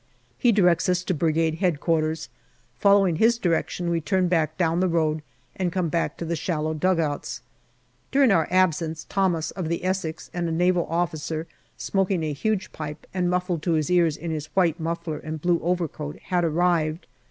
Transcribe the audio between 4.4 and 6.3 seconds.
down the road and come back to